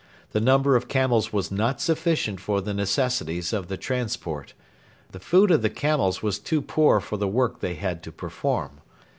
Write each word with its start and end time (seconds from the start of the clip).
The 0.31 0.41
number 0.41 0.75
of 0.75 0.87
camels 0.87 1.31
was 1.31 1.51
not 1.51 1.79
sufficient 1.79 2.39
for 2.39 2.59
the 2.59 2.73
necessities 2.73 3.53
of 3.53 3.67
the 3.67 3.77
transport. 3.77 4.55
The 5.11 5.19
food 5.19 5.51
of 5.51 5.61
the 5.61 5.69
camels 5.69 6.23
was 6.23 6.39
too 6.39 6.63
poor 6.63 6.99
for 6.99 7.17
the 7.17 7.27
work 7.27 7.59
they 7.59 7.75
had 7.75 8.01
to 8.05 8.11
perform. 8.11 8.81